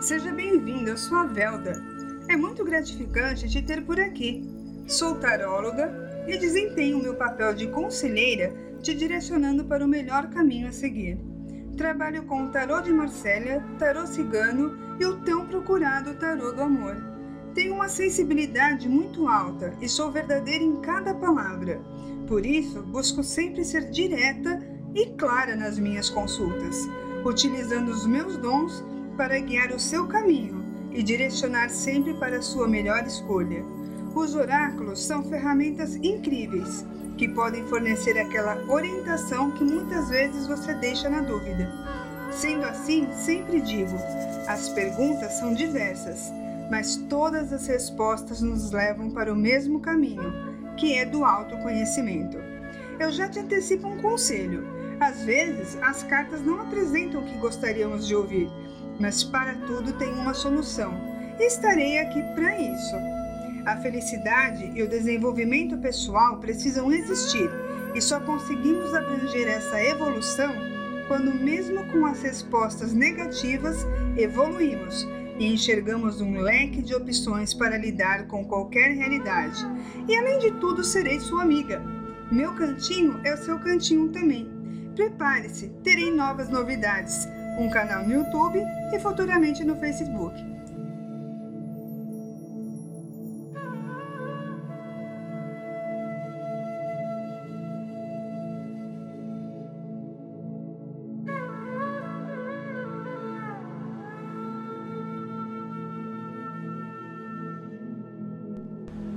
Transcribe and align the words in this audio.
Seja 0.00 0.32
bem-vindo, 0.32 0.88
eu 0.88 0.96
sou 0.96 1.18
a 1.18 1.24
Velda. 1.24 1.72
É 2.26 2.34
muito 2.34 2.64
gratificante 2.64 3.46
te 3.50 3.60
ter 3.60 3.84
por 3.84 4.00
aqui. 4.00 4.42
Sou 4.88 5.16
taróloga 5.16 6.24
e 6.26 6.38
desempenho 6.38 7.02
meu 7.02 7.14
papel 7.14 7.52
de 7.52 7.66
conselheira 7.66 8.50
te 8.82 8.94
direcionando 8.94 9.62
para 9.62 9.84
o 9.84 9.88
melhor 9.88 10.30
caminho 10.30 10.68
a 10.68 10.72
seguir. 10.72 11.18
Trabalho 11.76 12.22
com 12.24 12.44
o 12.44 12.48
tarô 12.48 12.80
de 12.80 12.90
Marsella, 12.90 13.62
tarô 13.78 14.06
cigano 14.06 14.74
e 14.98 15.04
o 15.04 15.18
tão 15.18 15.46
procurado 15.46 16.14
tarô 16.14 16.50
do 16.50 16.62
amor. 16.62 16.96
Tenho 17.52 17.74
uma 17.74 17.90
sensibilidade 17.90 18.88
muito 18.88 19.28
alta 19.28 19.74
e 19.82 19.88
sou 19.88 20.10
verdadeira 20.10 20.64
em 20.64 20.80
cada 20.80 21.14
palavra. 21.14 21.78
Por 22.26 22.46
isso, 22.46 22.82
busco 22.84 23.22
sempre 23.22 23.66
ser 23.66 23.90
direta 23.90 24.66
e 24.94 25.10
clara 25.10 25.54
nas 25.54 25.78
minhas 25.78 26.08
consultas, 26.08 26.88
utilizando 27.22 27.90
os 27.90 28.06
meus 28.06 28.38
dons 28.38 28.82
para 29.16 29.38
guiar 29.38 29.72
o 29.72 29.80
seu 29.80 30.06
caminho 30.06 30.64
e 30.92 31.02
direcionar 31.02 31.70
sempre 31.70 32.14
para 32.14 32.38
a 32.38 32.42
sua 32.42 32.66
melhor 32.66 33.06
escolha. 33.06 33.64
Os 34.14 34.34
oráculos 34.34 35.04
são 35.04 35.22
ferramentas 35.22 35.94
incríveis 35.96 36.84
que 37.16 37.28
podem 37.28 37.64
fornecer 37.66 38.18
aquela 38.18 38.56
orientação 38.68 39.50
que 39.52 39.62
muitas 39.62 40.08
vezes 40.08 40.46
você 40.46 40.74
deixa 40.74 41.08
na 41.08 41.20
dúvida. 41.20 41.70
Sendo 42.32 42.64
assim, 42.64 43.06
sempre 43.12 43.60
digo: 43.60 43.94
as 44.48 44.68
perguntas 44.70 45.34
são 45.34 45.54
diversas, 45.54 46.32
mas 46.70 46.96
todas 46.96 47.52
as 47.52 47.66
respostas 47.66 48.40
nos 48.40 48.70
levam 48.70 49.10
para 49.10 49.32
o 49.32 49.36
mesmo 49.36 49.80
caminho, 49.80 50.32
que 50.76 50.94
é 50.94 51.04
do 51.04 51.24
autoconhecimento. 51.24 52.38
Eu 52.98 53.12
já 53.12 53.28
te 53.28 53.38
antecipo 53.38 53.88
um 53.88 53.98
conselho. 53.98 54.64
Às 55.00 55.22
vezes, 55.22 55.78
as 55.82 56.02
cartas 56.02 56.42
não 56.42 56.60
apresentam 56.60 57.22
o 57.22 57.24
que 57.24 57.38
gostaríamos 57.38 58.06
de 58.06 58.14
ouvir, 58.14 58.50
mas 59.00 59.24
para 59.24 59.54
tudo 59.66 59.94
tem 59.94 60.12
uma 60.12 60.34
solução. 60.34 60.92
Estarei 61.38 61.98
aqui 61.98 62.22
para 62.34 62.60
isso. 62.60 62.94
A 63.64 63.76
felicidade 63.78 64.70
e 64.74 64.82
o 64.82 64.88
desenvolvimento 64.88 65.76
pessoal 65.78 66.38
precisam 66.38 66.92
existir 66.92 67.50
e 67.94 68.00
só 68.00 68.20
conseguimos 68.20 68.94
abranger 68.94 69.48
essa 69.48 69.82
evolução 69.82 70.54
quando, 71.08 71.34
mesmo 71.34 71.84
com 71.86 72.06
as 72.06 72.22
respostas 72.22 72.92
negativas, 72.92 73.84
evoluímos 74.16 75.08
e 75.38 75.46
enxergamos 75.52 76.20
um 76.20 76.38
leque 76.38 76.82
de 76.82 76.94
opções 76.94 77.52
para 77.52 77.78
lidar 77.78 78.26
com 78.26 78.44
qualquer 78.44 78.92
realidade. 78.92 79.66
E 80.06 80.14
além 80.14 80.38
de 80.38 80.52
tudo, 80.52 80.84
serei 80.84 81.18
sua 81.18 81.42
amiga. 81.42 81.82
Meu 82.30 82.54
cantinho 82.54 83.18
é 83.24 83.34
o 83.34 83.38
seu 83.38 83.58
cantinho 83.58 84.10
também. 84.10 84.48
Prepare-se, 84.94 85.68
terei 85.82 86.12
novas 86.12 86.48
novidades, 86.48 87.26
um 87.58 87.68
canal 87.68 88.04
no 88.04 88.14
YouTube 88.14 88.62
e 88.92 88.98
futuramente 88.98 89.64
no 89.64 89.76
Facebook. 89.76 90.50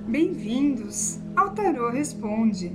Bem-vindos 0.07 1.19
ao 1.35 1.55
Tarô 1.55 1.89
Responde, 1.89 2.71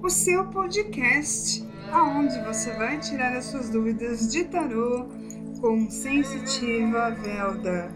o 0.00 0.08
seu 0.08 0.44
podcast, 0.46 1.65
aonde 1.92 2.38
você 2.40 2.72
vai 2.72 2.98
tirar 2.98 3.36
as 3.36 3.46
suas 3.46 3.70
dúvidas 3.70 4.30
de 4.30 4.44
tarô 4.44 5.06
com 5.60 5.88
sensitiva 5.90 7.10
Velda. 7.10 7.90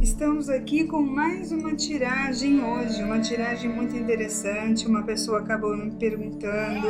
Estamos 0.00 0.48
aqui 0.48 0.84
com 0.84 1.02
mais 1.02 1.52
uma 1.52 1.74
tiragem 1.74 2.62
hoje, 2.62 3.02
uma 3.02 3.20
tiragem 3.20 3.70
muito 3.70 3.96
interessante. 3.96 4.86
Uma 4.86 5.02
pessoa 5.04 5.40
acabou 5.40 5.76
me 5.76 5.92
perguntando 5.92 6.88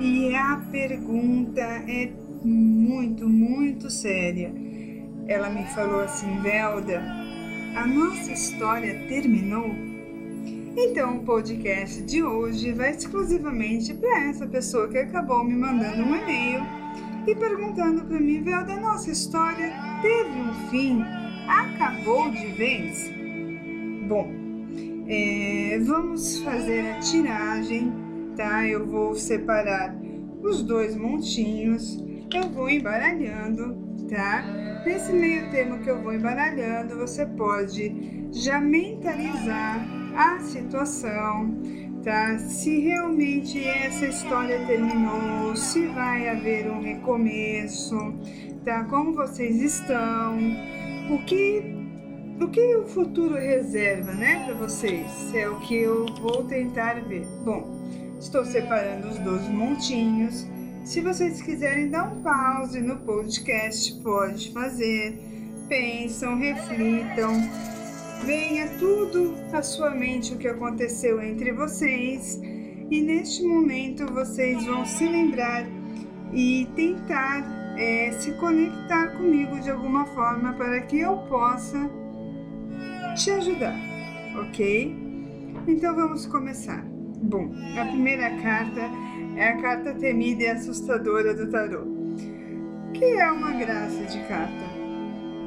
e 0.00 0.34
a 0.34 0.56
pergunta 0.70 1.60
é 1.60 2.12
muito, 2.42 3.28
muito 3.28 3.90
séria. 3.90 4.52
Ela 5.28 5.50
me 5.50 5.64
falou 5.66 6.00
assim: 6.00 6.40
Velda, 6.40 7.00
a 7.76 7.86
nossa 7.86 8.32
história 8.32 9.06
terminou? 9.06 9.91
Então, 10.74 11.18
o 11.18 11.24
podcast 11.24 12.02
de 12.02 12.22
hoje 12.22 12.72
vai 12.72 12.92
exclusivamente 12.92 13.92
para 13.92 14.24
essa 14.24 14.46
pessoa 14.46 14.88
que 14.88 14.96
acabou 14.96 15.44
me 15.44 15.54
mandando 15.54 16.02
um 16.02 16.16
e-mail 16.16 16.62
e 17.26 17.34
perguntando 17.34 18.02
para 18.04 18.18
mim, 18.18 18.42
Vel, 18.42 18.64
da 18.64 18.80
nossa 18.80 19.10
história 19.10 19.70
teve 20.00 20.30
um 20.30 20.70
fim? 20.70 21.02
Acabou 21.46 22.30
de 22.30 22.46
vez? 22.52 23.10
Bom, 24.08 24.32
é, 25.06 25.78
vamos 25.84 26.38
fazer 26.38 26.92
a 26.92 27.00
tiragem, 27.00 27.92
tá? 28.34 28.66
Eu 28.66 28.86
vou 28.86 29.14
separar 29.14 29.94
os 30.42 30.62
dois 30.62 30.96
montinhos, 30.96 32.02
eu 32.34 32.48
vou 32.48 32.70
embaralhando, 32.70 33.76
tá? 34.08 34.42
Nesse 34.86 35.12
meio 35.12 35.50
termo 35.50 35.80
que 35.80 35.90
eu 35.90 36.02
vou 36.02 36.14
embaralhando, 36.14 36.96
você 36.96 37.26
pode 37.26 38.30
já 38.32 38.58
mentalizar 38.58 40.01
a 40.16 40.38
situação, 40.40 41.54
tá? 42.02 42.38
Se 42.38 42.80
realmente 42.80 43.62
essa 43.66 44.06
história 44.06 44.64
terminou, 44.66 45.54
se 45.56 45.86
vai 45.88 46.28
haver 46.28 46.70
um 46.70 46.80
recomeço, 46.80 47.96
tá? 48.64 48.84
Como 48.84 49.14
vocês 49.14 49.60
estão, 49.60 50.38
o 51.10 51.18
que 51.24 51.80
o 52.40 52.48
que 52.48 52.74
o 52.74 52.86
futuro 52.88 53.34
reserva, 53.34 54.12
né, 54.14 54.44
para 54.44 54.54
vocês? 54.54 55.32
É 55.32 55.48
o 55.48 55.60
que 55.60 55.76
eu 55.76 56.06
vou 56.20 56.44
tentar 56.44 56.94
ver. 57.02 57.24
Bom, 57.44 57.80
estou 58.18 58.44
separando 58.44 59.08
os 59.08 59.18
dois 59.18 59.46
montinhos. 59.48 60.46
Se 60.84 61.00
vocês 61.00 61.40
quiserem 61.40 61.88
dar 61.88 62.12
um 62.12 62.22
pause 62.22 62.80
no 62.80 62.96
podcast, 62.96 63.94
pode 64.02 64.52
fazer. 64.52 65.16
Pensam, 65.68 66.36
reflitam 66.36 67.32
venha 68.24 68.68
tudo 68.78 69.34
à 69.52 69.62
sua 69.62 69.90
mente 69.90 70.34
o 70.34 70.38
que 70.38 70.48
aconteceu 70.48 71.20
entre 71.20 71.52
vocês 71.52 72.40
e 72.90 73.00
neste 73.00 73.42
momento 73.42 74.06
vocês 74.12 74.64
vão 74.64 74.84
se 74.84 75.06
lembrar 75.08 75.64
e 76.32 76.68
tentar 76.76 77.74
é, 77.76 78.12
se 78.12 78.32
conectar 78.32 79.16
comigo 79.16 79.58
de 79.60 79.70
alguma 79.70 80.04
forma 80.06 80.52
para 80.52 80.80
que 80.82 81.00
eu 81.00 81.16
possa 81.28 81.90
te 83.16 83.30
ajudar, 83.30 83.76
ok? 84.40 84.96
Então 85.66 85.94
vamos 85.94 86.26
começar. 86.26 86.84
Bom, 87.22 87.52
a 87.78 87.84
primeira 87.86 88.30
carta 88.42 88.80
é 89.36 89.48
a 89.48 89.56
carta 89.60 89.94
temida 89.94 90.42
e 90.42 90.48
assustadora 90.48 91.34
do 91.34 91.50
tarô, 91.50 91.84
que 92.94 93.04
é 93.04 93.30
uma 93.30 93.52
graça 93.52 94.04
de 94.04 94.18
carta, 94.28 94.64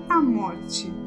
a 0.09 0.21
morte. 0.21 1.04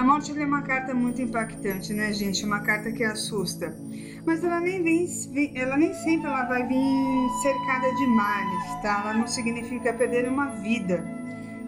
A 0.00 0.02
morte 0.02 0.32
é 0.32 0.46
uma 0.46 0.62
carta 0.62 0.94
muito 0.94 1.20
impactante, 1.20 1.92
né, 1.92 2.10
gente? 2.10 2.42
Uma 2.42 2.60
carta 2.60 2.90
que 2.90 3.04
assusta. 3.04 3.76
Mas 4.24 4.42
ela 4.42 4.58
nem 4.58 4.82
vem, 4.82 5.06
ela 5.54 5.76
nem 5.76 5.92
sempre 5.92 6.26
ela 6.26 6.44
vai 6.44 6.66
vir 6.66 7.28
cercada 7.42 7.94
de 7.94 8.06
males, 8.06 8.64
tá? 8.80 9.02
Ela 9.04 9.12
não 9.12 9.26
significa 9.26 9.92
perder 9.92 10.26
uma 10.26 10.46
vida, 10.62 11.04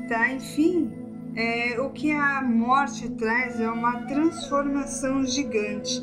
tá? 0.09 0.33
Enfim, 0.33 0.91
é, 1.37 1.79
o 1.79 1.91
que 1.91 2.11
a 2.11 2.41
morte 2.41 3.07
traz 3.11 3.61
é 3.61 3.69
uma 3.69 4.07
transformação 4.07 5.27
gigante, 5.27 6.01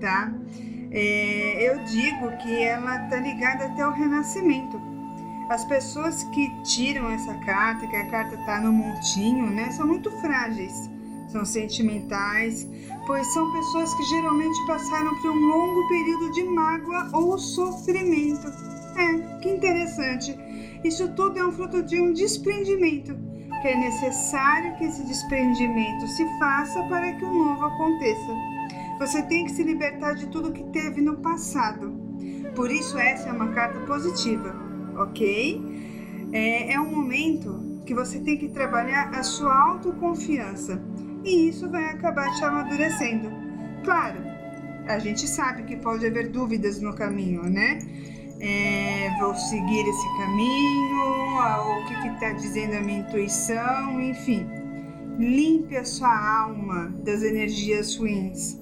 tá? 0.00 0.32
É, 0.90 1.74
eu 1.74 1.84
digo 1.84 2.38
que 2.38 2.62
ela 2.62 3.00
tá 3.00 3.16
ligada 3.16 3.66
até 3.66 3.86
o 3.86 3.90
renascimento. 3.90 4.80
As 5.50 5.62
pessoas 5.66 6.22
que 6.32 6.48
tiram 6.62 7.10
essa 7.10 7.34
carta, 7.40 7.86
que 7.86 7.96
a 7.96 8.10
carta 8.10 8.34
tá 8.46 8.62
no 8.62 8.72
montinho, 8.72 9.50
né, 9.50 9.70
são 9.72 9.86
muito 9.86 10.10
frágeis 10.22 10.88
são 11.30 11.44
sentimentais, 11.44 12.68
pois 13.06 13.26
são 13.32 13.52
pessoas 13.52 13.94
que 13.94 14.02
geralmente 14.04 14.66
passaram 14.66 15.14
por 15.20 15.30
um 15.30 15.46
longo 15.46 15.88
período 15.88 16.32
de 16.32 16.44
mágoa 16.44 17.10
ou 17.12 17.38
sofrimento. 17.38 18.46
É, 18.96 19.38
que 19.40 19.48
interessante. 19.48 20.36
Isso 20.84 21.08
tudo 21.14 21.38
é 21.38 21.46
um 21.46 21.52
fruto 21.52 21.82
de 21.82 22.00
um 22.00 22.12
desprendimento, 22.12 23.16
que 23.62 23.68
é 23.68 23.76
necessário 23.76 24.76
que 24.76 24.84
esse 24.84 25.04
desprendimento 25.04 26.06
se 26.08 26.26
faça 26.38 26.82
para 26.84 27.12
que 27.12 27.24
o 27.24 27.32
novo 27.32 27.64
aconteça. 27.64 28.34
Você 28.98 29.22
tem 29.22 29.44
que 29.44 29.52
se 29.52 29.62
libertar 29.62 30.14
de 30.14 30.26
tudo 30.26 30.52
que 30.52 30.64
teve 30.64 31.00
no 31.00 31.16
passado. 31.18 31.92
Por 32.54 32.70
isso, 32.70 32.98
essa 32.98 33.28
é 33.28 33.32
uma 33.32 33.48
carta 33.48 33.78
positiva, 33.80 34.54
ok? 34.98 36.28
É, 36.32 36.72
é 36.72 36.80
um 36.80 36.90
momento 36.90 37.82
que 37.86 37.94
você 37.94 38.20
tem 38.20 38.36
que 38.36 38.48
trabalhar 38.48 39.10
a 39.14 39.22
sua 39.22 39.54
autoconfiança 39.68 40.82
e 41.24 41.48
isso 41.48 41.70
vai 41.70 41.84
acabar 41.84 42.30
te 42.36 42.44
amadurecendo. 42.44 43.30
Claro, 43.84 44.18
a 44.86 44.98
gente 44.98 45.26
sabe 45.26 45.62
que 45.64 45.76
pode 45.76 46.06
haver 46.06 46.28
dúvidas 46.28 46.80
no 46.80 46.94
caminho, 46.94 47.42
né? 47.42 47.78
é, 48.40 49.14
vou 49.18 49.34
seguir 49.34 49.86
esse 49.86 50.16
caminho, 50.16 51.04
o 51.36 51.86
que 51.86 52.08
está 52.08 52.32
dizendo 52.32 52.74
a 52.74 52.80
minha 52.80 53.00
intuição, 53.00 54.00
enfim. 54.00 54.48
Limpe 55.18 55.76
a 55.76 55.84
sua 55.84 56.40
alma 56.40 56.88
das 57.04 57.22
energias 57.22 57.94
ruins. 57.96 58.58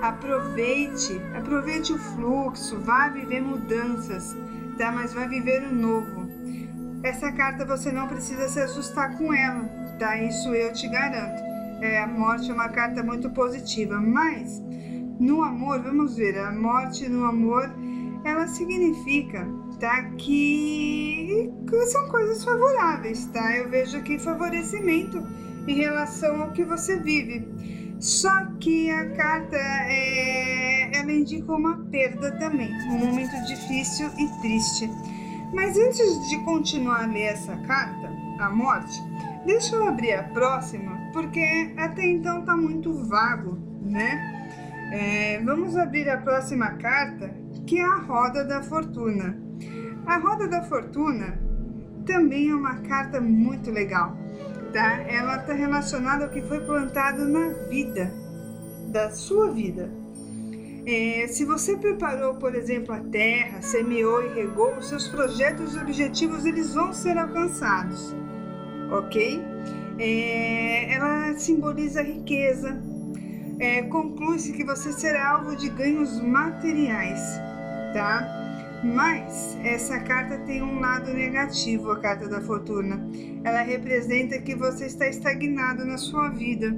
Aproveite, 0.00 1.20
aproveite 1.36 1.92
o 1.92 1.98
fluxo, 1.98 2.80
vá 2.80 3.08
viver 3.08 3.42
mudanças, 3.42 4.34
tá? 4.78 4.90
Mas 4.90 5.12
vai 5.12 5.28
viver 5.28 5.64
o 5.64 5.74
novo. 5.74 6.26
Essa 7.02 7.30
carta 7.30 7.66
você 7.66 7.92
não 7.92 8.08
precisa 8.08 8.48
se 8.48 8.60
assustar 8.60 9.18
com 9.18 9.34
ela, 9.34 9.64
tá? 9.98 10.16
Isso 10.16 10.54
eu 10.54 10.72
te 10.72 10.88
garanto. 10.88 11.47
É, 11.80 12.02
a 12.02 12.06
morte 12.06 12.50
é 12.50 12.54
uma 12.54 12.68
carta 12.68 13.02
muito 13.02 13.30
positiva, 13.30 14.00
mas 14.00 14.60
no 15.20 15.42
amor, 15.42 15.82
vamos 15.82 16.16
ver, 16.16 16.38
a 16.38 16.52
morte 16.52 17.08
no 17.08 17.24
amor 17.24 17.70
ela 18.24 18.46
significa 18.46 19.46
tá, 19.78 20.02
que, 20.16 21.50
são 21.86 22.08
coisas 22.08 22.44
favoráveis, 22.44 23.26
tá? 23.26 23.56
Eu 23.56 23.68
vejo 23.68 23.96
aqui 23.96 24.18
favorecimento 24.18 25.18
em 25.66 25.74
relação 25.74 26.42
ao 26.42 26.52
que 26.52 26.64
você 26.64 26.98
vive. 26.98 27.46
Só 28.00 28.30
que 28.60 28.90
a 28.90 29.10
carta 29.10 29.56
é, 29.56 30.96
ela 30.96 31.12
indica 31.12 31.52
uma 31.52 31.78
perda 31.90 32.32
também, 32.38 32.72
um 32.90 32.98
momento 33.06 33.34
difícil 33.46 34.08
e 34.18 34.40
triste. 34.40 34.88
Mas 35.52 35.76
antes 35.76 36.28
de 36.28 36.38
continuar 36.44 37.04
a 37.04 37.06
ler 37.06 37.32
essa 37.32 37.56
carta, 37.66 38.08
a 38.38 38.50
morte, 38.50 39.02
deixa 39.44 39.74
eu 39.74 39.88
abrir 39.88 40.12
a 40.12 40.22
próxima, 40.24 40.97
porque 41.12 41.74
até 41.76 42.06
então 42.06 42.44
tá 42.44 42.56
muito 42.56 42.92
vago, 43.04 43.58
né? 43.82 44.38
É, 44.92 45.42
vamos 45.44 45.76
abrir 45.76 46.08
a 46.08 46.16
próxima 46.18 46.72
carta, 46.72 47.30
que 47.66 47.78
é 47.78 47.84
a 47.84 47.96
Roda 47.96 48.44
da 48.44 48.62
Fortuna. 48.62 49.38
A 50.06 50.16
Roda 50.16 50.48
da 50.48 50.62
Fortuna 50.62 51.38
também 52.06 52.48
é 52.48 52.54
uma 52.54 52.76
carta 52.76 53.20
muito 53.20 53.70
legal, 53.70 54.16
tá? 54.72 55.02
Ela 55.02 55.36
está 55.36 55.52
relacionada 55.52 56.24
ao 56.24 56.30
que 56.30 56.40
foi 56.42 56.60
plantado 56.60 57.26
na 57.28 57.50
vida, 57.68 58.10
da 58.90 59.10
sua 59.10 59.50
vida. 59.50 59.90
É, 60.86 61.26
se 61.28 61.44
você 61.44 61.76
preparou, 61.76 62.36
por 62.36 62.54
exemplo, 62.54 62.94
a 62.94 63.00
terra, 63.00 63.60
semeou 63.60 64.24
e 64.24 64.28
regou, 64.32 64.74
os 64.78 64.88
seus 64.88 65.06
projetos 65.06 65.74
e 65.74 65.78
objetivos 65.78 66.46
eles 66.46 66.72
vão 66.72 66.94
ser 66.94 67.18
alcançados, 67.18 68.16
ok? 68.90 69.44
É, 69.98 70.94
ela 70.94 71.36
simboliza 71.36 72.02
riqueza, 72.02 72.80
é, 73.58 73.82
conclui-se 73.82 74.52
que 74.52 74.64
você 74.64 74.92
será 74.92 75.30
alvo 75.30 75.56
de 75.56 75.68
ganhos 75.68 76.20
materiais, 76.22 77.20
tá? 77.92 78.38
Mas 78.84 79.58
essa 79.64 79.98
carta 79.98 80.38
tem 80.38 80.62
um 80.62 80.78
lado 80.78 81.12
negativo, 81.12 81.90
a 81.90 82.00
carta 82.00 82.28
da 82.28 82.40
fortuna. 82.40 83.04
Ela 83.42 83.62
representa 83.62 84.38
que 84.38 84.54
você 84.54 84.86
está 84.86 85.08
estagnado 85.08 85.84
na 85.84 85.98
sua 85.98 86.28
vida. 86.28 86.72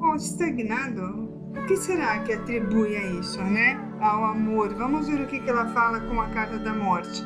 Ou 0.00 0.14
estagnado? 0.14 1.28
O 1.54 1.66
que 1.66 1.76
será 1.76 2.20
que 2.20 2.32
atribui 2.32 2.96
a 2.96 3.04
isso, 3.20 3.42
né? 3.42 3.78
Ao 4.00 4.24
amor. 4.24 4.74
Vamos 4.74 5.06
ver 5.06 5.20
o 5.20 5.26
que 5.26 5.42
ela 5.46 5.68
fala 5.68 6.00
com 6.00 6.18
a 6.18 6.28
carta 6.28 6.58
da 6.58 6.72
morte. 6.72 7.22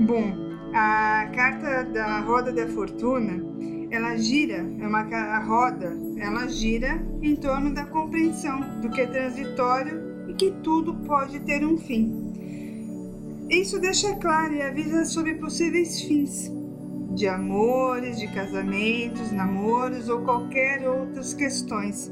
Bom, 0.00 0.34
a 0.74 1.30
carta 1.32 1.84
da 1.84 2.18
roda 2.20 2.50
da 2.50 2.66
fortuna 2.66 3.51
ela 3.92 4.16
gira, 4.16 4.66
é 4.80 4.86
uma 4.86 5.00
a 5.00 5.38
roda, 5.40 5.94
ela 6.16 6.48
gira 6.48 6.98
em 7.20 7.36
torno 7.36 7.74
da 7.74 7.84
compreensão 7.84 8.80
do 8.80 8.88
que 8.88 9.02
é 9.02 9.06
transitório 9.06 10.26
e 10.28 10.32
que 10.32 10.50
tudo 10.62 10.94
pode 11.04 11.38
ter 11.40 11.62
um 11.62 11.76
fim. 11.76 12.32
Isso 13.50 13.78
deixa 13.78 14.16
claro 14.16 14.54
e 14.54 14.62
avisa 14.62 15.04
sobre 15.04 15.34
possíveis 15.34 16.00
fins 16.00 16.50
de 17.14 17.28
amores, 17.28 18.18
de 18.18 18.28
casamentos, 18.28 19.30
namoros 19.30 20.08
ou 20.08 20.22
qualquer 20.22 20.88
outras 20.88 21.34
questões. 21.34 22.10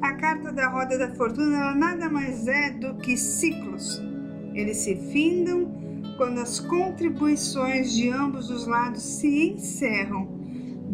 A 0.00 0.14
carta 0.14 0.50
da 0.50 0.70
roda 0.70 0.96
da 0.96 1.14
fortuna 1.14 1.74
nada 1.74 2.08
mais 2.08 2.48
é 2.48 2.70
do 2.70 2.94
que 2.94 3.14
ciclos. 3.18 4.02
Eles 4.54 4.78
se 4.78 4.96
findam 5.12 5.70
quando 6.16 6.40
as 6.40 6.60
contribuições 6.60 7.92
de 7.92 8.08
ambos 8.08 8.48
os 8.48 8.66
lados 8.66 9.02
se 9.02 9.50
encerram 9.50 10.33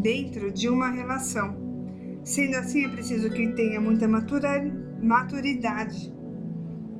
dentro 0.00 0.50
de 0.50 0.68
uma 0.68 0.90
relação. 0.90 1.56
Sendo 2.24 2.56
assim, 2.56 2.84
é 2.84 2.88
preciso 2.88 3.30
que 3.30 3.52
tenha 3.52 3.80
muita 3.80 4.06
maturidade, 4.08 6.12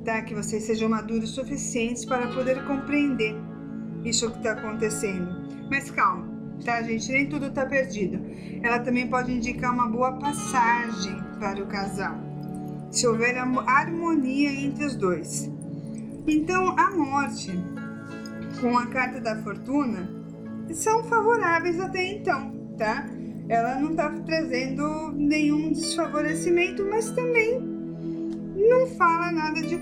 tá? 0.03 0.21
que 0.21 0.33
vocês 0.33 0.63
sejam 0.63 0.89
maduros 0.89 1.31
suficientes 1.31 2.05
para 2.05 2.27
poder 2.29 2.65
compreender 2.65 3.35
isso 4.03 4.31
que 4.31 4.37
está 4.37 4.53
acontecendo. 4.53 5.29
Mas 5.69 5.91
calma, 5.91 6.27
tá, 6.65 6.81
gente? 6.81 7.11
Nem 7.11 7.29
tudo 7.29 7.47
está 7.47 7.65
perdido. 7.65 8.19
Ela 8.63 8.79
também 8.79 9.07
pode 9.07 9.31
indicar 9.31 9.73
uma 9.73 9.87
boa 9.87 10.13
passagem 10.13 11.15
para 11.39 11.63
o 11.63 11.67
casal, 11.67 12.19
se 12.91 13.07
houver 13.07 13.37
harmonia 13.37 14.51
entre 14.51 14.85
os 14.85 14.95
dois. 14.95 15.49
Então, 16.27 16.77
a 16.77 16.91
morte 16.91 17.51
com 18.59 18.77
a 18.77 18.85
carta 18.87 19.19
da 19.19 19.35
fortuna 19.37 20.09
são 20.71 21.03
favoráveis 21.03 21.79
até 21.79 22.03
então 22.03 22.60
tá? 22.81 23.07
Ela 23.47 23.75
não 23.75 23.91
está 23.91 24.09
trazendo 24.25 25.11
nenhum 25.11 25.71
desfavorecimento, 25.71 26.83
mas 26.89 27.11
também 27.11 27.59
não 27.61 28.87
fala 28.97 29.31
nada 29.31 29.61
de, 29.61 29.77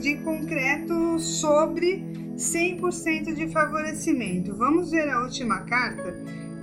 de 0.00 0.16
concreto 0.22 1.18
sobre 1.18 2.06
100% 2.36 3.34
de 3.34 3.48
favorecimento. 3.48 4.56
Vamos 4.56 4.92
ver 4.92 5.10
a 5.10 5.20
última 5.20 5.60
carta, 5.64 6.14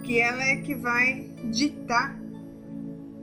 que 0.01 0.19
ela 0.19 0.41
é 0.41 0.55
que 0.55 0.73
vai 0.73 1.29
ditar 1.51 2.19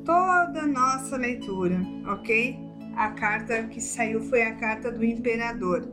toda 0.04 0.60
a 0.60 0.66
nossa 0.66 1.16
leitura, 1.16 1.80
ok? 2.06 2.56
A 2.94 3.08
carta 3.10 3.64
que 3.64 3.80
saiu 3.80 4.20
foi 4.20 4.42
a 4.42 4.54
carta 4.54 4.92
do 4.92 5.04
Imperador. 5.04 5.88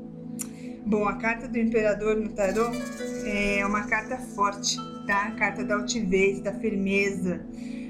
Bom, 0.86 1.08
a 1.08 1.16
carta 1.16 1.48
do 1.48 1.58
Imperador 1.58 2.16
no 2.16 2.30
tarô 2.30 2.70
é 3.26 3.66
uma 3.66 3.88
carta 3.88 4.18
forte 4.18 4.78
tá? 5.10 5.32
Carta 5.32 5.64
da 5.64 5.74
altivez, 5.74 6.40
da 6.40 6.54
firmeza, 6.54 7.44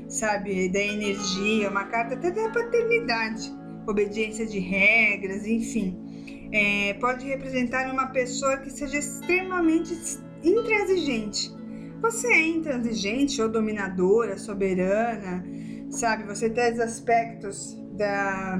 sabe? 0.07 0.69
Da 0.69 0.79
energia, 0.79 1.69
uma 1.69 1.83
carta 1.83 2.15
até 2.15 2.31
da 2.31 2.49
paternidade, 2.49 3.53
obediência 3.85 4.45
de 4.45 4.57
regras, 4.57 5.45
enfim. 5.45 6.49
É, 6.53 6.93
pode 6.93 7.25
representar 7.27 7.91
uma 7.91 8.07
pessoa 8.07 8.55
que 8.57 8.69
seja 8.71 8.97
extremamente 8.99 9.93
intransigente. 10.41 11.53
Você 12.01 12.27
é 12.27 12.47
intransigente 12.47 13.41
ou 13.41 13.49
dominadora, 13.49 14.37
soberana, 14.37 15.43
sabe? 15.89 16.23
Você 16.23 16.49
traz 16.49 16.79
aspectos 16.79 17.77
da, 17.97 18.57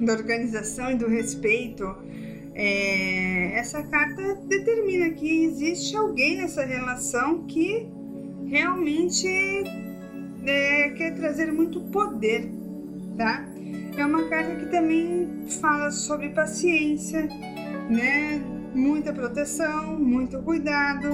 da 0.00 0.12
organização 0.12 0.92
e 0.92 0.94
do 0.94 1.08
respeito 1.08 1.84
é, 2.58 3.58
essa 3.58 3.82
carta 3.82 4.34
determina 4.46 5.10
que 5.10 5.44
existe 5.44 5.94
alguém 5.94 6.38
nessa 6.38 6.64
relação 6.64 7.44
que 7.44 7.86
realmente 8.46 9.28
é, 10.46 10.88
quer 10.96 11.14
trazer 11.14 11.52
muito 11.52 11.82
poder, 11.82 12.50
tá? 13.18 13.46
É 13.94 14.06
uma 14.06 14.26
carta 14.30 14.54
que 14.56 14.66
também 14.70 15.44
fala 15.60 15.90
sobre 15.90 16.30
paciência, 16.30 17.28
né? 17.90 18.42
Muita 18.74 19.12
proteção, 19.12 19.98
muito 19.98 20.40
cuidado, 20.42 21.10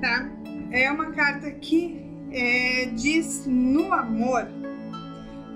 tá? 0.00 0.30
É 0.70 0.88
uma 0.92 1.10
carta 1.10 1.50
que 1.50 2.00
é, 2.30 2.84
diz 2.94 3.44
no 3.44 3.92
amor. 3.92 4.46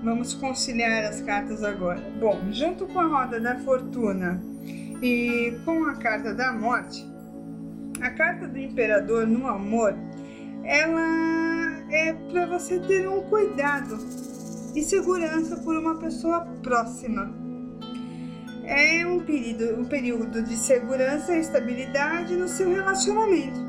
Vamos 0.02 0.35
conciliar 0.35 1.04
as 1.04 1.21
cartas 1.21 1.62
agora. 1.62 2.00
Bom, 2.18 2.50
junto 2.50 2.85
com 2.88 2.99
a 2.99 3.06
roda 3.06 3.38
da 3.38 3.61
fortuna 3.61 4.53
e 5.04 5.61
com 5.66 5.84
a 5.84 5.96
carta 5.96 6.32
da 6.32 6.50
morte, 6.50 7.06
a 8.00 8.08
carta 8.08 8.49
do 8.49 8.58
imperador 8.58 9.26
no 9.26 9.46
amor, 9.46 9.94
ela 10.64 11.78
é 11.90 12.14
para 12.14 12.46
você 12.46 12.80
ter 12.80 13.06
um 13.06 13.20
cuidado 13.25 13.99
e 14.75 14.82
segurança 14.82 15.58
por 15.58 15.76
uma 15.76 15.99
pessoa 15.99 16.40
próxima. 16.62 17.30
É 18.64 19.06
um 19.06 19.20
período, 19.20 19.78
um 19.78 19.84
período 19.84 20.42
de 20.42 20.56
segurança 20.56 21.37
e 21.37 21.40
estabilidade 21.40 22.34
no 22.34 22.49
seu 22.49 22.70
relacionamento. 22.70 23.62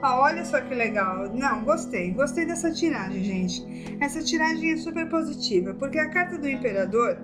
Ah, 0.00 0.20
olha 0.20 0.44
só 0.44 0.60
que 0.60 0.72
legal. 0.72 1.34
Não, 1.34 1.64
gostei. 1.64 2.12
Gostei 2.12 2.46
dessa 2.46 2.70
tiragem, 2.70 3.24
gente. 3.24 3.96
Essa 4.00 4.22
tiragem 4.22 4.70
é 4.70 4.76
super 4.76 5.08
positiva, 5.08 5.74
porque 5.74 5.98
a 5.98 6.08
carta 6.10 6.38
do 6.38 6.48
imperador, 6.48 7.18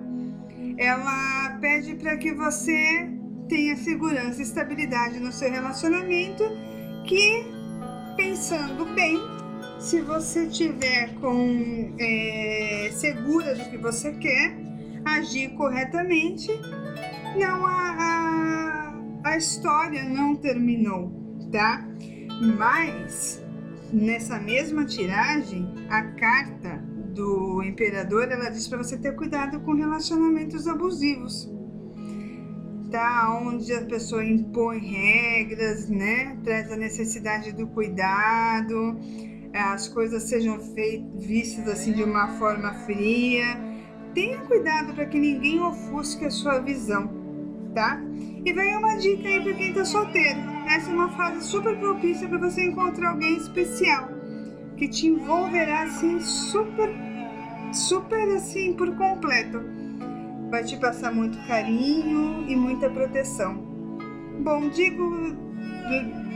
ela 0.77 1.57
pede 1.61 1.95
para 1.95 2.17
que 2.17 2.33
você 2.33 3.12
tenha 3.47 3.75
segurança 3.77 4.39
e 4.39 4.43
estabilidade 4.43 5.19
no 5.19 5.31
seu 5.31 5.51
relacionamento, 5.51 6.43
que 7.05 7.45
pensando 8.15 8.85
bem, 8.93 9.19
se 9.79 10.01
você 10.01 10.47
tiver 10.47 11.13
com 11.15 11.95
é, 11.99 12.89
segura 12.91 13.55
do 13.55 13.69
que 13.69 13.77
você 13.77 14.13
quer, 14.13 14.55
agir 15.05 15.49
corretamente, 15.55 16.49
não 17.37 17.65
há, 17.65 17.97
há, 17.99 19.29
a 19.29 19.37
história 19.37 20.03
não 20.03 20.35
terminou, 20.35 21.11
tá? 21.51 21.85
Mas 22.57 23.43
nessa 23.91 24.39
mesma 24.39 24.85
tiragem, 24.85 25.67
a 25.89 26.01
carta 26.13 26.77
do 27.13 27.61
imperador 27.63 28.31
ela 28.31 28.49
diz 28.49 28.67
para 28.67 28.79
você 28.79 28.97
ter 28.97 29.15
cuidado 29.15 29.59
com 29.61 29.73
relacionamentos 29.73 30.67
abusivos. 30.67 31.52
Tá, 32.93 33.41
onde 33.43 33.73
a 33.73 33.81
pessoa 33.85 34.23
impõe 34.23 34.77
regras, 34.77 35.89
né? 35.89 36.37
Traz 36.43 36.71
a 36.71 36.77
necessidade 36.77 37.51
do 37.51 37.65
cuidado, 37.65 38.99
as 39.51 39.87
coisas 39.87 40.21
sejam 40.21 40.59
feitas, 40.59 41.25
vistas 41.25 41.67
assim 41.67 41.91
de 41.91 42.03
uma 42.03 42.37
forma 42.37 42.71
fria. 42.85 43.57
Tenha 44.13 44.41
cuidado 44.41 44.93
para 44.93 45.07
que 45.07 45.17
ninguém 45.17 45.59
ofusque 45.59 46.23
a 46.25 46.29
sua 46.29 46.59
visão, 46.59 47.09
tá? 47.73 47.99
E 48.45 48.53
vem 48.53 48.77
uma 48.77 48.95
dica 48.97 49.27
aí 49.27 49.41
para 49.41 49.53
quem 49.55 49.73
tá 49.73 49.83
solteiro. 49.83 50.39
Essa 50.69 50.91
é 50.91 50.93
uma 50.93 51.09
fase 51.17 51.43
super 51.47 51.75
propícia 51.79 52.29
para 52.29 52.37
você 52.37 52.63
encontrar 52.63 53.09
alguém 53.09 53.37
especial 53.37 54.07
que 54.77 54.87
te 54.87 55.07
envolverá 55.07 55.81
assim 55.81 56.19
super, 56.19 56.93
super 57.71 58.35
assim 58.35 58.73
por 58.73 58.95
completo. 58.95 59.82
Vai 60.53 60.63
te 60.63 60.77
passar 60.77 61.11
muito 61.11 61.35
carinho 61.47 62.47
e 62.47 62.55
muita 62.55 62.87
proteção. 62.87 63.55
Bom, 64.43 64.69
digo 64.69 65.09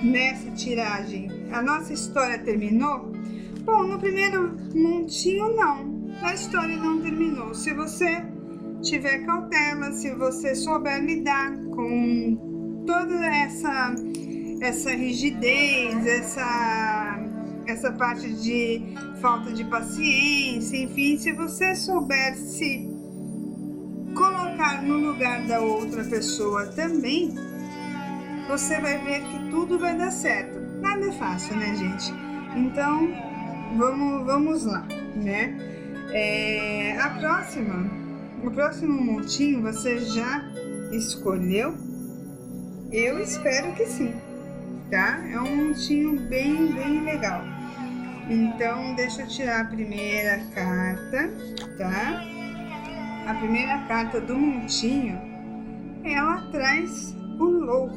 nessa 0.03 0.49
tiragem, 0.55 1.29
a 1.51 1.61
nossa 1.61 1.93
história 1.93 2.39
terminou? 2.39 3.11
Bom, 3.63 3.83
no 3.83 3.99
primeiro 3.99 4.57
montinho 4.73 5.55
não. 5.55 6.09
A 6.23 6.33
história 6.33 6.75
não 6.77 6.99
terminou. 6.99 7.53
Se 7.53 7.71
você 7.75 8.25
tiver 8.81 9.19
cautela, 9.19 9.91
se 9.91 10.09
você 10.15 10.55
souber 10.55 10.99
lidar 10.99 11.55
com 11.75 12.83
toda 12.87 13.23
essa 13.23 13.93
essa 14.61 14.89
rigidez, 14.95 16.07
essa 16.07 17.19
essa 17.67 17.91
parte 17.91 18.33
de 18.33 18.81
falta 19.21 19.51
de 19.51 19.63
paciência, 19.65 20.75
enfim, 20.75 21.19
se 21.19 21.31
você 21.33 21.75
souber 21.75 22.35
se 22.35 22.96
colocar 24.67 24.81
no 24.81 24.97
lugar 24.97 25.41
da 25.43 25.61
outra 25.61 26.03
pessoa 26.03 26.67
também, 26.67 27.33
você 28.47 28.79
vai 28.81 28.97
ver 28.99 29.21
que 29.21 29.49
tudo 29.49 29.79
vai 29.79 29.97
dar 29.97 30.11
certo. 30.11 30.59
Nada 30.81 31.07
é 31.07 31.11
fácil, 31.13 31.55
né, 31.55 31.75
gente? 31.75 32.13
Então, 32.55 33.09
vamos, 33.77 34.25
vamos 34.25 34.65
lá, 34.65 34.85
né? 35.15 35.57
É, 36.11 36.97
a 36.99 37.09
próxima, 37.11 37.89
o 38.43 38.51
próximo 38.51 38.93
montinho 38.93 39.61
você 39.61 39.99
já 39.99 40.43
escolheu? 40.91 41.73
Eu 42.91 43.19
espero 43.19 43.73
que 43.73 43.85
sim, 43.85 44.13
tá? 44.89 45.21
É 45.31 45.39
um 45.39 45.67
montinho 45.67 46.19
bem, 46.27 46.73
bem 46.73 47.03
legal. 47.03 47.41
Então, 48.29 48.95
deixa 48.95 49.21
eu 49.21 49.27
tirar 49.27 49.61
a 49.61 49.65
primeira 49.65 50.39
carta, 50.53 51.29
tá? 51.77 52.36
A 53.27 53.33
primeira 53.33 53.77
carta 53.89 54.21
do 54.21 54.37
montinho, 54.37 55.19
ela 56.01 56.49
traz 56.49 57.13
o 57.37 57.43
louco. 57.43 57.93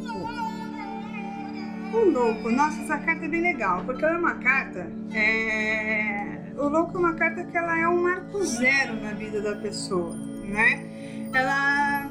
O 1.92 2.10
louco, 2.10 2.50
nossa, 2.50 2.82
essa 2.82 2.98
carta 2.98 3.26
é 3.26 3.28
bem 3.28 3.40
legal, 3.40 3.84
porque 3.84 4.04
ela 4.04 4.16
é 4.16 4.18
uma 4.18 4.34
carta. 4.34 4.90
É... 5.14 6.52
O 6.56 6.68
louco 6.68 6.96
é 6.96 6.98
uma 6.98 7.14
carta 7.14 7.44
que 7.44 7.56
ela 7.56 7.78
é 7.78 7.86
um 7.86 8.02
marco 8.02 8.42
zero 8.42 9.00
na 9.00 9.12
vida 9.12 9.40
da 9.40 9.54
pessoa, 9.54 10.16
né? 10.16 11.30
Ela 11.32 12.10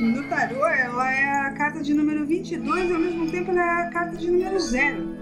no 0.00 0.26
tarô, 0.30 0.66
ela 0.66 1.12
é 1.12 1.46
a 1.46 1.50
carta 1.52 1.82
de 1.82 1.92
número 1.92 2.24
22 2.24 2.88
e 2.88 2.92
ao 2.94 2.98
mesmo 2.98 3.30
tempo 3.30 3.50
ela 3.50 3.60
é 3.60 3.86
a 3.86 3.90
carta 3.90 4.16
de 4.16 4.30
número 4.30 4.58
zero, 4.58 5.14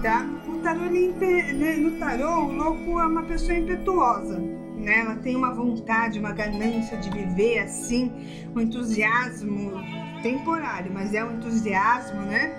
tá? 0.00 0.24
O 0.46 0.58
tarô, 0.60 0.84
ele, 0.84 1.12
né, 1.54 1.76
no 1.76 1.98
tarô, 1.98 2.44
o 2.44 2.52
louco 2.52 3.00
é 3.00 3.06
uma 3.06 3.24
pessoa 3.24 3.58
impetuosa, 3.58 4.40
né? 4.86 5.00
Ela 5.00 5.16
tem 5.16 5.34
uma 5.34 5.52
vontade, 5.52 6.18
uma 6.18 6.32
ganância 6.32 6.96
de 6.96 7.10
viver 7.10 7.58
assim, 7.58 8.12
um 8.54 8.60
entusiasmo 8.60 9.72
temporário, 10.22 10.92
mas 10.94 11.12
é 11.12 11.24
um 11.24 11.36
entusiasmo, 11.36 12.22
né? 12.22 12.54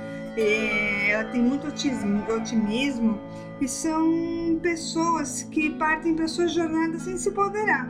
Ela 1.09 1.23
tem 1.31 1.41
muito 1.41 1.65
otimismo 1.67 3.19
e 3.59 3.67
são 3.67 4.59
pessoas 4.61 5.41
que 5.43 5.71
partem 5.71 6.15
para 6.15 6.27
sua 6.27 6.47
jornada 6.47 6.99
sem 6.99 7.17
se 7.17 7.31
poderar. 7.31 7.89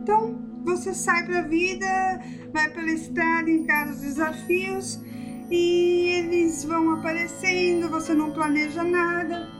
Então, 0.00 0.40
você 0.64 0.94
sai 0.94 1.26
para 1.26 1.40
a 1.40 1.42
vida, 1.42 1.86
vai 2.52 2.70
pela 2.70 2.90
estrada, 2.92 3.50
encara 3.50 3.90
os 3.90 4.00
desafios 4.00 5.02
e 5.50 6.08
eles 6.18 6.64
vão 6.64 6.92
aparecendo, 6.92 7.90
você 7.90 8.14
não 8.14 8.30
planeja 8.30 8.82
nada. 8.82 9.51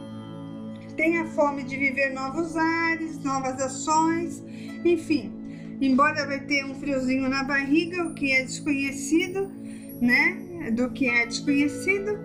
Tem 0.96 1.18
a 1.18 1.26
fome 1.26 1.62
de 1.64 1.76
viver 1.76 2.10
novos 2.10 2.56
ares, 2.56 3.22
novas 3.22 3.60
ações, 3.60 4.42
enfim. 4.84 5.32
Embora 5.80 6.26
vai 6.26 6.40
ter 6.40 6.64
um 6.64 6.74
friozinho 6.74 7.28
na 7.28 7.42
barriga, 7.44 8.04
o 8.04 8.14
que 8.14 8.32
é 8.32 8.42
desconhecido, 8.42 9.50
né? 10.00 10.42
do 10.70 10.90
que 10.90 11.08
é 11.08 11.26
desconhecido, 11.26 12.18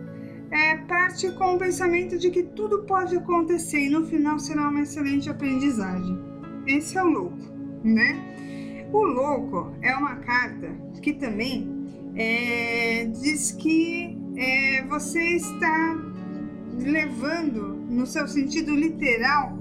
é, 0.51 0.77
parte 0.77 1.31
com 1.31 1.55
o 1.55 1.57
pensamento 1.57 2.17
de 2.17 2.29
que 2.29 2.43
tudo 2.43 2.83
pode 2.83 3.17
acontecer 3.17 3.79
e 3.79 3.89
no 3.89 4.05
final 4.05 4.39
será 4.39 4.69
uma 4.69 4.81
excelente 4.81 5.29
aprendizagem. 5.29 6.17
Esse 6.65 6.97
é 6.97 7.03
o 7.03 7.07
louco, 7.07 7.37
né? 7.83 8.87
O 8.91 9.03
louco 9.03 9.73
é 9.81 9.93
uma 9.95 10.15
carta 10.17 10.69
que 11.01 11.13
também 11.13 11.67
é, 12.15 13.05
diz 13.05 13.51
que 13.51 14.17
é, 14.37 14.83
você 14.85 15.21
está 15.35 15.97
levando, 16.77 17.75
no 17.89 18.05
seu 18.05 18.27
sentido 18.27 18.75
literal, 18.75 19.57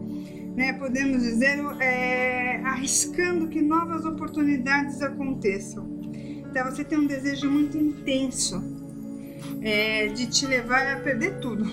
né, 0.56 0.72
podemos 0.74 1.22
dizer, 1.22 1.58
é, 1.80 2.62
arriscando 2.64 3.48
que 3.48 3.60
novas 3.60 4.04
oportunidades 4.04 5.02
aconteçam. 5.02 6.00
Então 6.50 6.64
você 6.64 6.82
tem 6.82 6.98
um 6.98 7.06
desejo 7.06 7.50
muito 7.50 7.76
intenso 7.76 8.62
é, 9.60 10.06
de 10.08 10.26
te 10.26 10.46
levar 10.46 10.86
a 10.86 11.00
perder 11.00 11.38
tudo. 11.40 11.64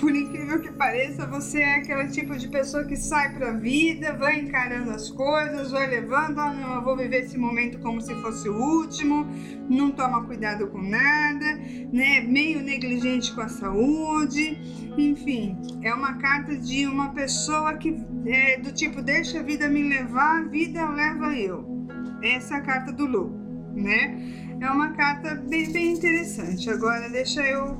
Por 0.00 0.16
incrível 0.16 0.58
que 0.60 0.72
pareça, 0.72 1.26
você 1.26 1.60
é 1.60 1.74
aquele 1.74 2.08
tipo 2.08 2.34
de 2.34 2.48
pessoa 2.48 2.84
que 2.84 2.96
sai 2.96 3.34
pra 3.34 3.52
vida, 3.52 4.14
vai 4.14 4.40
encarando 4.40 4.90
as 4.90 5.10
coisas, 5.10 5.70
vai 5.70 5.86
levando, 5.86 6.38
ah, 6.38 6.54
não, 6.54 6.76
eu 6.76 6.82
vou 6.82 6.96
viver 6.96 7.24
esse 7.24 7.36
momento 7.36 7.78
como 7.80 8.00
se 8.00 8.14
fosse 8.22 8.48
o 8.48 8.56
último, 8.56 9.26
não 9.68 9.90
toma 9.90 10.24
cuidado 10.24 10.68
com 10.68 10.80
nada, 10.80 11.54
né? 11.92 12.22
Meio 12.22 12.62
negligente 12.62 13.34
com 13.34 13.42
a 13.42 13.48
saúde, 13.48 14.58
enfim, 14.96 15.58
é 15.82 15.92
uma 15.92 16.14
carta 16.14 16.56
de 16.56 16.86
uma 16.86 17.10
pessoa 17.10 17.74
que 17.74 17.94
é 18.26 18.58
do 18.58 18.72
tipo 18.72 19.02
deixa 19.02 19.40
a 19.40 19.42
vida 19.42 19.68
me 19.68 19.82
levar, 19.82 20.38
a 20.38 20.48
vida 20.48 20.88
leva 20.88 21.36
eu. 21.36 21.86
Essa 22.22 22.54
é 22.54 22.56
a 22.58 22.62
carta 22.62 22.90
do 22.90 23.04
louco 23.04 23.40
né? 23.74 24.56
É 24.60 24.70
uma 24.70 24.92
carta 24.92 25.34
bem, 25.34 25.72
bem 25.72 25.92
interessante. 25.92 26.68
Agora 26.68 27.08
deixa 27.08 27.40
eu 27.42 27.76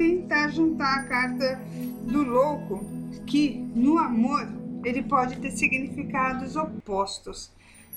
tentar 0.00 0.48
juntar 0.48 1.00
a 1.00 1.02
carta 1.02 1.60
do 2.10 2.22
louco, 2.22 2.82
que 3.26 3.62
no 3.74 3.98
amor 3.98 4.48
ele 4.82 5.02
pode 5.02 5.36
ter 5.36 5.50
significados 5.50 6.56
opostos, 6.56 7.52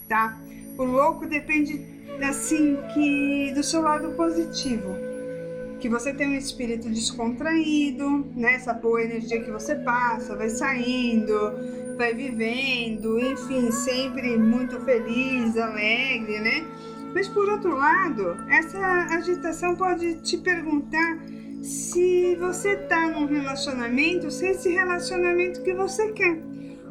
tá? 0.09 0.37
O 0.77 0.83
louco 0.83 1.25
depende 1.25 1.79
assim 2.21 2.77
que 2.93 3.53
do 3.55 3.63
seu 3.63 3.81
lado 3.81 4.11
positivo, 4.17 4.89
que 5.79 5.87
você 5.87 6.13
tem 6.13 6.27
um 6.27 6.35
espírito 6.35 6.89
descontraído, 6.89 8.27
né? 8.35 8.55
Essa 8.55 8.73
boa 8.73 9.01
energia 9.01 9.41
que 9.41 9.49
você 9.49 9.73
passa, 9.75 10.35
vai 10.35 10.49
saindo, 10.49 11.33
vai 11.97 12.13
vivendo, 12.13 13.17
enfim, 13.17 13.71
sempre 13.71 14.37
muito 14.37 14.77
feliz, 14.81 15.55
alegre, 15.55 16.41
né? 16.41 16.65
Mas 17.13 17.29
por 17.29 17.47
outro 17.47 17.77
lado, 17.77 18.35
essa 18.49 19.07
agitação 19.09 19.73
pode 19.77 20.15
te 20.15 20.37
perguntar 20.37 21.19
se 21.63 22.35
você 22.35 22.73
está 22.73 23.07
num 23.07 23.25
relacionamento, 23.25 24.29
se 24.29 24.47
esse 24.47 24.69
relacionamento 24.69 25.63
que 25.63 25.73
você 25.73 26.11
quer. 26.11 26.37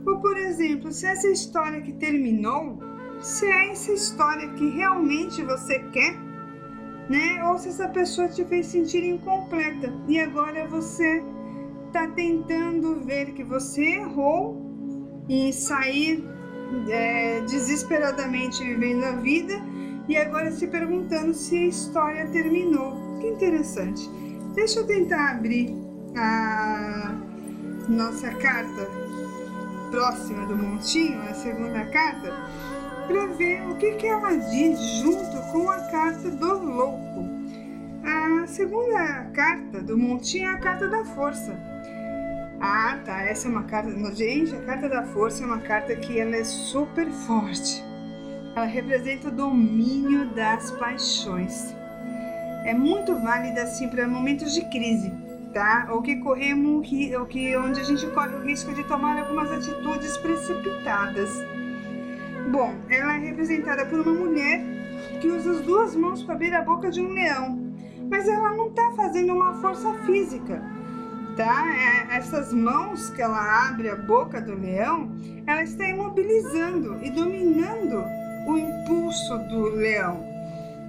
Ou 0.07 0.19
por 0.19 0.37
exemplo, 0.39 0.91
se 0.91 1.05
essa 1.07 1.29
história 1.29 1.83
que 1.83 1.93
terminou, 1.93 2.79
se 3.21 3.45
é 3.45 3.71
essa 3.71 3.93
história 3.93 4.49
que 4.49 4.71
realmente 4.71 5.43
você 5.43 5.79
quer, 5.93 6.17
né? 7.09 7.45
Ou 7.45 7.59
se 7.59 7.69
essa 7.69 7.87
pessoa 7.89 8.29
te 8.29 8.45
fez 8.47 8.67
sentir 8.67 9.05
incompleta 9.05 9.93
e 10.09 10.19
agora 10.19 10.67
você 10.67 11.23
está 11.89 12.09
tentando 12.09 13.05
ver 13.05 13.33
que 13.35 13.45
você 13.45 13.97
errou 13.97 14.57
em 15.29 15.53
sair 15.53 16.25
é, 16.89 17.43
desesperadamente 17.43 18.65
vivendo 18.65 19.05
a 19.05 19.13
vida 19.17 19.53
e 20.09 20.17
agora 20.17 20.51
se 20.51 20.67
perguntando 20.67 21.35
se 21.35 21.59
a 21.59 21.67
história 21.67 22.27
terminou. 22.29 23.19
Que 23.21 23.29
interessante. 23.29 24.22
Deixa 24.55 24.81
eu 24.81 24.87
tentar 24.87 25.31
abrir 25.31 25.75
a 26.15 27.15
nossa 27.89 28.31
carta 28.35 28.87
próxima 29.91 30.47
do 30.47 30.57
montinho, 30.57 31.21
a 31.23 31.35
segunda 31.35 31.87
carta, 31.87 32.33
para 33.07 33.27
ver 33.29 33.63
o 33.69 33.77
que, 33.77 33.93
que 33.93 34.07
ela 34.07 34.37
diz 34.37 34.79
junto 35.01 35.53
com 35.53 35.71
a 35.71 35.79
carta 35.91 36.31
do 36.31 36.59
louco. 36.59 37.29
segunda 38.47 39.31
carta 39.33 39.81
do 39.81 39.97
montinho 39.97 40.51
é 40.51 40.55
a 40.55 40.59
carta 40.59 40.87
da 40.87 41.05
força. 41.05 41.59
Ah, 42.61 43.01
tá. 43.05 43.23
Essa 43.23 43.49
é 43.49 43.51
uma 43.51 43.65
carta. 43.65 43.91
Gente, 44.15 44.55
a 44.55 44.63
carta 44.63 44.89
da 44.89 45.03
força 45.03 45.43
é 45.43 45.47
uma 45.47 45.59
carta 45.61 45.97
que 45.97 46.21
ela 46.21 46.37
é 46.37 46.45
super 46.45 47.11
forte. 47.11 47.83
Ela 48.55 48.67
representa 48.67 49.29
o 49.29 49.33
domínio 49.33 50.27
das 50.35 50.71
paixões. 50.73 51.75
É 52.65 52.75
muito 52.75 53.15
válida 53.17 53.63
assim 53.63 53.89
para 53.89 54.07
momentos 54.07 54.55
de 54.55 54.63
crise, 54.67 55.13
tá? 55.53 55.89
Ou 55.91 56.03
que 56.03 56.17
corremos, 56.17 56.89
ou 57.19 57.27
que 57.27 57.57
onde 57.57 57.81
a 57.81 57.85
gente 57.85 58.07
corre 58.09 58.35
o 58.35 58.43
risco 58.43 58.73
de 58.75 58.85
tomar 58.85 59.19
algumas 59.19 59.51
atitudes 59.51 60.17
precipitadas. 60.19 61.31
Bom, 62.51 62.75
ela 62.89 63.15
é 63.17 63.19
representada 63.19 63.87
por 63.87 64.01
uma 64.01 64.13
mulher 64.13 64.63
que 65.21 65.29
usa 65.29 65.53
as 65.53 65.61
duas 65.61 65.97
mãos 65.97 66.23
para 66.23 66.35
abrir 66.35 66.55
a 66.55 66.63
boca 66.63 66.91
de 66.91 67.01
um 67.01 67.13
leão, 67.13 67.73
mas 68.11 68.29
ela 68.29 68.55
não 68.55 68.69
está 68.69 68.93
fazendo 68.97 69.33
uma 69.33 69.55
força 69.55 69.93
física 70.05 70.63
tá? 71.37 71.65
É, 71.75 72.17
essas 72.17 72.53
mãos 72.53 73.11
que 73.11 73.23
ela 73.23 73.69
abre 73.69 73.89
a 73.89 73.97
boca 73.97 74.41
do 74.41 74.55
leão, 74.55 75.11
ela 75.47 75.63
está 75.63 75.89
imobilizando 75.89 76.99
e 77.03 77.11
dominando 77.11 78.05
o 78.47 78.59
impulso 78.59 79.39
do 79.49 79.71
leão, 79.71 80.25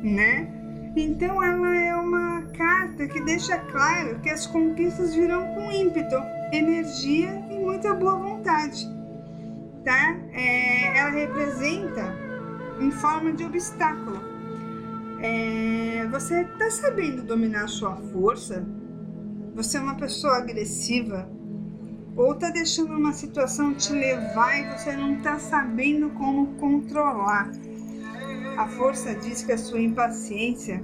né? 0.01 0.47
Então 0.95 1.41
ela 1.41 1.75
é 1.75 1.95
uma 1.95 2.43
carta 2.55 3.07
que 3.07 3.19
deixa 3.21 3.57
claro 3.57 4.19
que 4.19 4.29
as 4.29 4.45
conquistas 4.45 5.15
virão 5.15 5.55
com 5.55 5.71
ímpeto, 5.71 6.15
energia 6.51 7.29
e 7.49 7.57
muita 7.57 7.95
boa 7.95 8.15
vontade, 8.15 8.87
tá? 9.83 10.15
É, 10.31 10.99
ela 10.99 11.09
representa 11.09 12.15
em 12.79 12.91
forma 12.91 13.33
de 13.33 13.43
obstáculo. 13.43 14.21
É, 15.19 16.07
você 16.11 16.41
está 16.41 16.69
sabendo 16.69 17.23
dominar 17.23 17.67
sua 17.69 17.95
força? 17.95 18.63
Você 19.55 19.77
é 19.77 19.81
uma 19.81 19.95
pessoa 19.95 20.37
agressiva? 20.37 21.27
Ou 22.15 22.33
está 22.33 22.51
deixando 22.51 22.93
uma 22.95 23.13
situação 23.13 23.73
te 23.73 23.93
levar 23.93 24.59
e 24.59 24.77
você 24.77 24.95
não 24.95 25.15
está 25.15 25.39
sabendo 25.39 26.11
como 26.11 26.53
controlar? 26.55 27.51
A 28.57 28.67
força 28.67 29.15
diz 29.15 29.43
que 29.43 29.51
a 29.51 29.57
sua 29.57 29.81
impaciência 29.81 30.83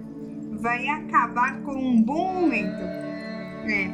vai 0.53 0.87
acabar 0.87 1.61
com 1.61 1.73
um 1.73 2.01
bom 2.01 2.33
momento. 2.33 2.81
É, 3.69 3.91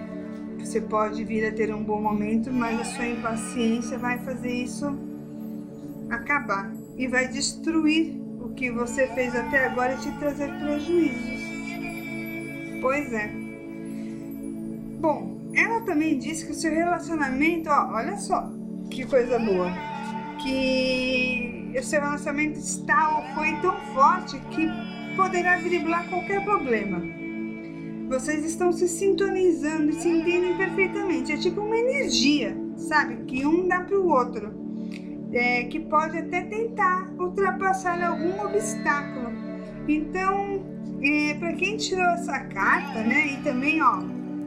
você 0.59 0.79
pode 0.79 1.23
vir 1.23 1.45
a 1.45 1.51
ter 1.51 1.73
um 1.73 1.83
bom 1.83 2.01
momento, 2.01 2.51
mas 2.51 2.79
a 2.79 2.85
sua 2.85 3.05
impaciência 3.05 3.97
vai 3.97 4.17
fazer 4.19 4.51
isso 4.51 4.97
acabar 6.09 6.71
e 6.97 7.07
vai 7.07 7.27
destruir 7.27 8.19
o 8.39 8.49
que 8.49 8.71
você 8.71 9.07
fez 9.07 9.35
até 9.35 9.65
agora 9.65 9.93
e 9.93 9.97
te 9.97 10.11
trazer 10.19 10.49
prejuízos. 10.59 11.45
Pois 12.81 13.11
é. 13.13 13.29
Bom, 15.01 15.51
ela 15.53 15.81
também 15.81 16.17
disse 16.17 16.45
que 16.45 16.51
o 16.51 16.55
seu 16.55 16.71
relacionamento, 16.71 17.69
ó, 17.69 17.93
olha 17.93 18.17
só 18.17 18.49
que 18.89 19.05
coisa 19.05 19.37
boa, 19.37 19.69
que 20.41 21.44
o 21.79 21.83
seu 21.83 22.01
relacionamento 22.01 22.59
está 22.59 23.17
ou 23.17 23.23
foi 23.35 23.51
tão 23.61 23.75
forte 23.93 24.39
que 24.51 24.67
poderá 25.15 25.57
driblar 25.57 26.07
qualquer 26.09 26.43
problema. 26.43 27.01
Vocês 28.07 28.45
estão 28.45 28.71
se 28.71 28.87
sintonizando 28.87 29.89
e 29.89 29.93
se 29.93 30.07
entendem 30.07 30.55
perfeitamente. 30.57 31.31
É 31.31 31.37
tipo 31.37 31.61
uma 31.61 31.77
energia, 31.77 32.55
sabe? 32.77 33.25
Que 33.25 33.45
um 33.45 33.67
dá 33.67 33.81
para 33.81 33.99
o 33.99 34.07
outro. 34.07 34.53
É, 35.31 35.63
que 35.63 35.79
pode 35.79 36.17
até 36.17 36.41
tentar 36.41 37.11
ultrapassar 37.19 38.01
algum 38.01 38.45
obstáculo. 38.45 39.31
Então, 39.87 40.63
é, 41.01 41.33
para 41.33 41.53
quem 41.53 41.77
tirou 41.77 42.05
essa 42.05 42.39
carta, 42.39 43.03
né? 43.03 43.33
E 43.33 43.37
também, 43.37 43.81
ó, 43.81 44.01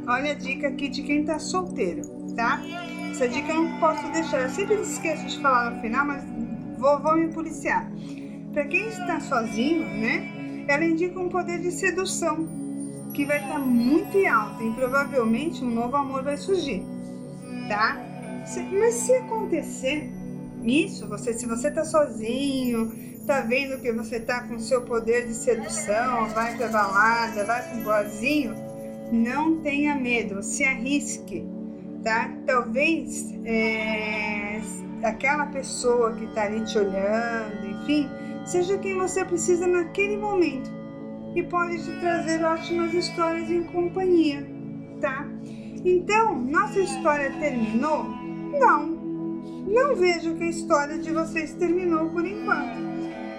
Olha 0.09 0.31
a 0.31 0.35
dica 0.35 0.69
aqui 0.69 0.89
de 0.89 1.03
quem 1.03 1.23
tá 1.23 1.39
solteiro, 1.39 2.01
tá? 2.35 2.63
Essa 3.11 3.29
dica 3.29 3.53
eu 3.53 3.65
não 3.65 3.79
posso 3.79 4.11
deixar. 4.11 4.41
Eu 4.41 4.49
sempre 4.49 4.77
esqueço 4.77 5.27
de 5.27 5.39
falar 5.39 5.71
no 5.71 5.83
final, 5.83 6.07
mas 6.07 6.25
vou, 6.79 6.99
vou 7.01 7.17
me 7.17 7.29
policiar. 7.29 7.91
Para 8.53 8.65
quem 8.67 8.89
está 8.89 9.21
sozinho, 9.21 9.85
né? 9.85 10.65
Ela 10.69 10.85
indica 10.85 11.19
um 11.19 11.29
poder 11.29 11.59
de 11.59 11.71
sedução 11.71 12.47
que 13.15 13.25
vai 13.25 13.39
estar 13.39 13.55
tá 13.55 13.59
muito 13.59 14.17
alto 14.27 14.63
e 14.63 14.73
provavelmente 14.73 15.65
um 15.65 15.71
novo 15.71 15.97
amor 15.97 16.23
vai 16.23 16.37
surgir, 16.37 16.83
tá? 17.69 18.01
Mas 18.73 18.95
se 18.95 19.15
acontecer 19.15 20.11
isso, 20.63 21.09
você, 21.09 21.33
se 21.33 21.47
você 21.47 21.71
tá 21.71 21.85
sozinho, 21.85 22.93
tá 23.27 23.41
vendo 23.41 23.81
que 23.81 23.93
você 23.93 24.21
tá 24.21 24.43
com 24.43 24.59
seu 24.59 24.83
poder 24.83 25.27
de 25.27 25.35
sedução, 25.35 26.29
vai 26.29 26.57
pra 26.57 26.69
balada, 26.69 27.45
vai 27.45 27.63
pro 27.69 27.85
boazinho, 27.85 28.55
não 29.13 29.61
tenha 29.63 29.95
medo, 29.95 30.43
se 30.43 30.65
arrisque, 30.65 31.45
tá? 32.03 32.33
Talvez 32.47 33.35
é, 33.45 34.61
aquela 35.03 35.47
pessoa 35.47 36.13
que 36.15 36.25
está 36.25 36.45
ali 36.45 36.65
te 36.65 36.79
olhando, 36.79 37.67
enfim, 37.67 38.09
seja 38.45 38.79
quem 38.79 38.97
você 38.97 39.25
precisa 39.25 39.67
naquele 39.67 40.17
momento 40.17 40.71
e 41.35 41.43
pode 41.43 41.83
te 41.83 42.01
trazer 42.01 42.45
ótimas 42.45 42.93
histórias 42.93 43.51
em 43.51 43.63
companhia, 43.65 44.47
tá? 45.01 45.27
Então, 45.85 46.35
nossa 46.41 46.81
história 46.81 47.31
terminou? 47.39 48.05
Não, 48.59 48.87
não 49.67 49.95
vejo 49.95 50.35
que 50.35 50.45
a 50.45 50.49
história 50.49 50.99
de 50.99 51.13
vocês 51.13 51.55
terminou 51.55 52.09
por 52.11 52.27
enquanto. 52.27 52.89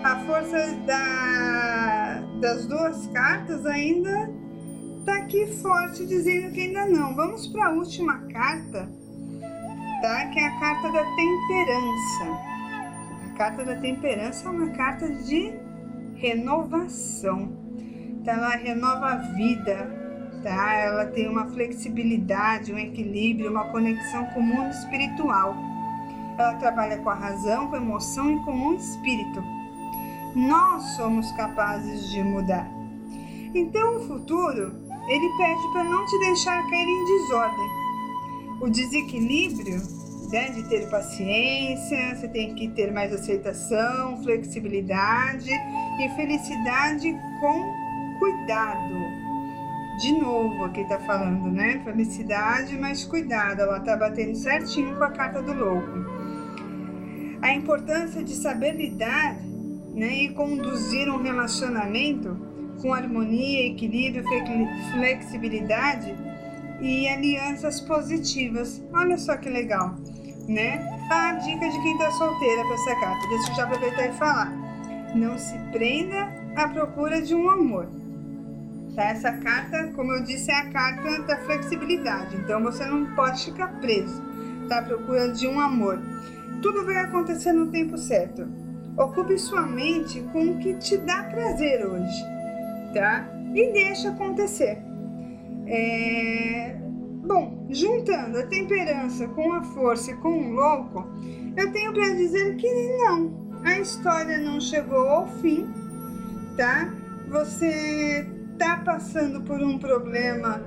A 0.03 0.15
força 0.25 0.57
da, 0.85 2.21
das 2.39 2.65
duas 2.65 3.07
cartas 3.07 3.65
ainda 3.65 4.31
tá 5.05 5.15
aqui 5.17 5.47
forte 5.57 6.05
dizendo 6.05 6.53
que 6.53 6.61
ainda 6.61 6.85
não. 6.85 7.15
Vamos 7.15 7.47
para 7.47 7.67
a 7.67 7.71
última 7.71 8.19
carta, 8.31 8.89
tá? 10.01 10.25
Que 10.27 10.39
é 10.39 10.47
a 10.47 10.59
carta 10.59 10.91
da 10.91 11.03
temperança. 11.15 12.49
A 13.25 13.37
carta 13.37 13.63
da 13.63 13.75
temperança 13.75 14.47
é 14.47 14.51
uma 14.51 14.69
carta 14.69 15.09
de 15.09 15.53
renovação. 16.15 17.51
Tá? 18.23 18.33
Ela 18.33 18.55
renova 18.55 19.05
a 19.07 19.15
vida, 19.15 19.89
tá? 20.43 20.73
Ela 20.73 21.05
tem 21.05 21.27
uma 21.27 21.47
flexibilidade, 21.47 22.73
um 22.73 22.77
equilíbrio, 22.77 23.51
uma 23.51 23.65
conexão 23.71 24.25
com 24.27 24.39
o 24.39 24.43
mundo 24.43 24.69
espiritual. 24.71 25.55
Ela 26.37 26.55
trabalha 26.55 26.97
com 26.97 27.09
a 27.09 27.15
razão, 27.15 27.67
com 27.67 27.75
a 27.75 27.79
emoção 27.79 28.31
e 28.31 28.43
com 28.43 28.51
o 28.51 28.75
espírito. 28.75 29.43
Nós 30.35 30.83
somos 30.95 31.31
capazes 31.33 32.09
de 32.09 32.23
mudar. 32.23 32.69
Então, 33.53 33.97
o 33.97 34.07
futuro 34.07 34.89
ele 35.07 35.29
pede 35.37 35.73
para 35.73 35.83
não 35.83 36.05
te 36.05 36.19
deixar 36.19 36.61
cair 36.69 36.87
em 36.87 37.05
desordem. 37.05 37.78
O 38.61 38.69
desequilíbrio 38.69 39.81
né, 40.29 40.49
de 40.49 40.67
ter 40.69 40.89
paciência, 40.89 42.15
você 42.15 42.27
tem 42.27 42.53
que 42.55 42.67
ter 42.69 42.91
mais 42.91 43.13
aceitação, 43.13 44.21
flexibilidade 44.21 45.49
e 45.51 46.09
felicidade 46.15 47.17
com 47.39 47.73
cuidado. 48.19 49.19
De 49.99 50.11
novo, 50.13 50.65
aqui 50.65 50.87
tá 50.87 50.99
falando, 50.99 51.49
né? 51.49 51.81
Felicidade, 51.83 52.77
mas 52.77 53.03
cuidado, 53.03 53.61
ela 53.61 53.79
tá 53.79 53.97
batendo 53.97 54.35
certinho 54.35 54.95
com 54.95 55.03
a 55.03 55.11
carta 55.11 55.41
do 55.41 55.53
louco. 55.53 56.19
A 57.41 57.53
importância 57.53 58.23
de 58.23 58.35
saber 58.35 58.75
lidar 58.75 59.37
né, 59.93 60.23
e 60.23 60.29
conduzir 60.29 61.09
um 61.09 61.21
relacionamento 61.21 62.37
com 62.81 62.93
harmonia, 62.93 63.67
equilíbrio, 63.67 64.23
flexibilidade 64.93 66.15
e 66.81 67.07
alianças 67.07 67.81
positivas. 67.81 68.81
Olha 68.93 69.17
só 69.17 69.35
que 69.37 69.49
legal, 69.49 69.95
né? 70.47 70.85
A 71.11 71.33
dica 71.33 71.69
de 71.69 71.81
quem 71.81 71.93
está 71.93 72.11
solteira 72.11 72.63
para 72.63 72.73
essa 72.73 72.95
carta. 72.99 73.27
Deixa 73.27 73.51
eu 73.51 73.55
já 73.55 73.63
aproveitar 73.63 74.07
e 74.07 74.13
falar. 74.13 74.53
Não 75.15 75.37
se 75.37 75.57
prenda 75.71 76.31
à 76.55 76.67
procura 76.67 77.21
de 77.21 77.33
um 77.33 77.49
amor. 77.49 77.87
Tá? 78.95 79.03
Essa 79.05 79.31
carta, 79.33 79.91
como 79.95 80.11
eu 80.11 80.23
disse, 80.23 80.51
é 80.51 80.55
a 80.55 80.69
carta 80.69 81.21
da 81.23 81.37
flexibilidade. 81.45 82.35
Então 82.37 82.61
você 82.63 82.85
não 82.85 83.15
pode 83.15 83.45
ficar 83.45 83.79
preso. 83.79 84.21
Tá? 84.67 84.79
À 84.79 84.83
procura 84.83 85.31
de 85.31 85.47
um 85.47 85.59
amor. 85.59 85.99
Tudo 86.61 86.85
vai 86.85 86.97
acontecer 86.97 87.53
no 87.53 87.67
tempo 87.67 87.97
certo. 87.97 88.47
Ocupe 88.97 89.37
sua 89.37 89.65
mente 89.65 90.21
com 90.33 90.51
o 90.51 90.57
que 90.59 90.73
te 90.75 90.97
dá 90.97 91.23
prazer 91.23 91.85
hoje 91.85 92.39
tá? 92.93 93.27
E 93.53 93.71
deixa 93.71 94.09
acontecer. 94.09 94.77
É... 95.69 96.75
Bom, 97.25 97.67
juntando 97.69 98.39
a 98.39 98.47
temperança 98.47 99.27
com 99.27 99.53
a 99.53 99.63
força 99.63 100.11
e 100.11 100.15
com 100.15 100.29
o 100.29 100.51
louco, 100.51 101.07
eu 101.55 101.71
tenho 101.71 101.93
para 101.93 102.09
dizer 102.15 102.55
que 102.55 102.97
não, 102.97 103.61
a 103.63 103.77
história 103.79 104.39
não 104.39 104.59
chegou 104.59 105.07
ao 105.07 105.27
fim, 105.27 105.67
tá? 106.57 106.91
Você 107.27 108.27
tá 108.57 108.81
passando 108.83 109.41
por 109.41 109.61
um 109.61 109.77
problema 109.77 110.63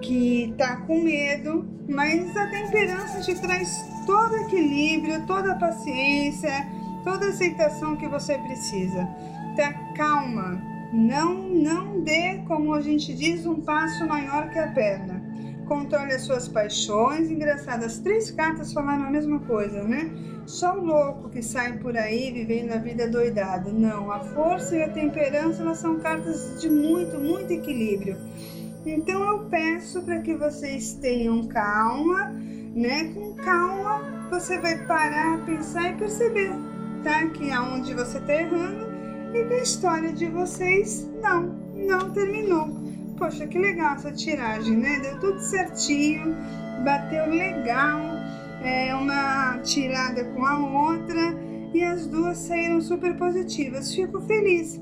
que 0.00 0.54
tá 0.56 0.76
com 0.78 1.02
medo, 1.02 1.68
mas 1.88 2.34
a 2.36 2.46
temperança 2.48 3.20
te 3.20 3.38
traz 3.40 3.84
todo 4.06 4.36
equilíbrio, 4.36 5.26
toda 5.26 5.54
paciência, 5.56 6.66
toda 7.04 7.28
aceitação 7.28 7.96
que 7.96 8.08
você 8.08 8.38
precisa. 8.38 9.06
Tá 9.56 9.72
calma, 9.94 10.60
Não, 10.92 11.48
não 11.48 12.00
dê, 12.00 12.42
como 12.46 12.74
a 12.74 12.80
gente 12.82 13.14
diz, 13.14 13.46
um 13.46 13.62
passo 13.62 14.06
maior 14.06 14.50
que 14.50 14.58
a 14.58 14.68
perna. 14.68 15.22
Controle 15.66 16.12
as 16.12 16.22
suas 16.22 16.48
paixões. 16.48 17.30
Engraçado, 17.30 17.84
as 17.84 17.98
três 17.98 18.30
cartas 18.30 18.74
falaram 18.74 19.04
a 19.04 19.10
mesma 19.10 19.38
coisa, 19.40 19.82
né? 19.84 20.10
Só 20.44 20.76
o 20.76 20.84
louco 20.84 21.30
que 21.30 21.42
sai 21.42 21.78
por 21.78 21.96
aí 21.96 22.30
vivendo 22.30 22.72
a 22.72 22.76
vida 22.76 23.08
doidada. 23.08 23.72
Não, 23.72 24.12
a 24.12 24.20
força 24.20 24.76
e 24.76 24.82
a 24.82 24.88
temperança 24.90 25.62
elas 25.62 25.78
são 25.78 25.98
cartas 25.98 26.60
de 26.60 26.68
muito, 26.68 27.18
muito 27.18 27.50
equilíbrio. 27.50 28.18
Então 28.84 29.22
eu 29.22 29.38
peço 29.46 30.02
para 30.02 30.18
que 30.20 30.34
vocês 30.34 30.94
tenham 30.94 31.44
calma, 31.44 32.32
né? 32.74 33.14
Com 33.14 33.32
calma 33.34 34.28
você 34.28 34.58
vai 34.58 34.84
parar, 34.84 35.42
pensar 35.46 35.90
e 35.90 35.96
perceber, 35.96 36.52
tá? 37.02 37.26
Que 37.28 37.50
aonde 37.50 37.94
você 37.94 38.18
está 38.18 38.34
errando 38.34 38.91
e 39.34 39.44
que 39.44 39.54
a 39.54 39.62
história 39.62 40.12
de 40.12 40.26
vocês 40.26 41.08
não, 41.22 41.54
não 41.74 42.10
terminou. 42.10 42.68
Poxa, 43.16 43.46
que 43.46 43.58
legal 43.58 43.94
essa 43.94 44.12
tiragem, 44.12 44.76
né? 44.76 45.00
Deu 45.00 45.20
tudo 45.20 45.40
certinho, 45.40 46.36
bateu 46.84 47.28
legal, 47.30 48.00
é, 48.62 48.94
uma 48.94 49.58
tirada 49.58 50.24
com 50.24 50.44
a 50.44 50.58
outra 50.58 51.34
e 51.72 51.82
as 51.82 52.06
duas 52.06 52.36
saíram 52.38 52.80
super 52.80 53.16
positivas. 53.16 53.94
Fico 53.94 54.20
feliz, 54.22 54.80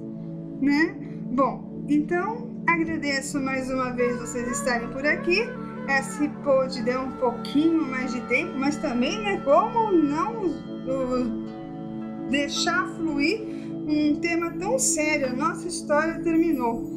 né? 0.61 0.97
Bom, 1.31 1.85
então 1.89 2.51
agradeço 2.67 3.41
mais 3.41 3.71
uma 3.71 3.91
vez 3.91 4.19
vocês 4.19 4.49
estarem 4.51 4.89
por 4.89 5.07
aqui. 5.07 5.41
Esse 5.89 6.29
pôde 6.45 6.83
deu 6.83 7.01
um 7.03 7.13
pouquinho 7.13 7.83
mais 7.83 8.13
de 8.13 8.21
tempo, 8.23 8.53
mas 8.59 8.77
também, 8.77 9.21
né? 9.21 9.41
Como 9.45 9.93
não 9.93 10.47
uh, 10.47 12.29
deixar 12.31 12.87
fluir 12.97 13.60
um 13.91 14.17
tema 14.21 14.53
tão 14.53 14.79
sério? 14.79 15.37
Nossa 15.37 15.67
história 15.67 16.21
terminou. 16.23 16.89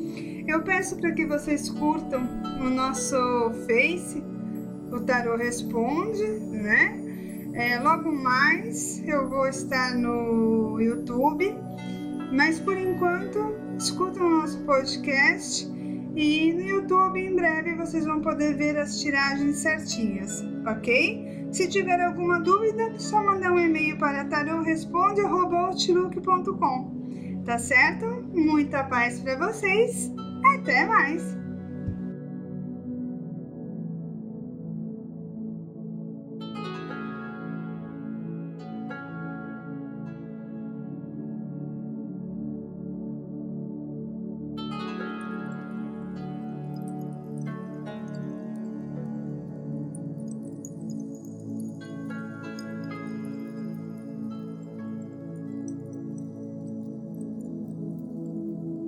Eu 0.48 0.62
peço 0.62 0.96
para 0.98 1.12
que 1.12 1.26
vocês 1.26 1.70
curtam 1.70 2.22
o 2.60 2.70
nosso 2.70 3.16
Face, 3.66 4.24
o 4.92 5.00
Tarot 5.00 5.42
Responde, 5.42 6.24
né? 6.52 7.00
É, 7.54 7.80
logo 7.80 8.12
mais 8.12 9.02
eu 9.08 9.30
vou 9.30 9.48
estar 9.48 9.96
no 9.96 10.80
YouTube, 10.80 11.56
mas 12.32 12.60
por 12.60 12.78
enquanto 12.78 13.56
escutam 13.78 14.26
o 14.26 14.30
nosso 14.42 14.60
podcast 14.60 15.68
e 16.16 16.54
no 16.54 16.62
YouTube 16.62 17.20
em 17.20 17.36
breve 17.36 17.74
vocês 17.76 18.06
vão 18.06 18.22
poder 18.22 18.56
ver 18.56 18.78
as 18.78 19.00
tiragens 19.00 19.58
certinhas, 19.58 20.46
ok? 20.68 21.48
Se 21.52 21.68
tiver 21.68 22.00
alguma 22.02 22.40
dúvida, 22.40 22.94
só 23.00 23.24
mandar 23.24 23.52
um 23.52 23.60
e-mail 23.60 23.98
para 23.98 24.24
tarotresponde.com. 24.26 26.94
Tá 27.46 27.58
certo? 27.58 28.06
Muita 28.34 28.84
paz 28.86 29.20
para 29.20 29.36
vocês! 29.38 30.12
Até 30.56 30.86
mais! 30.86 31.43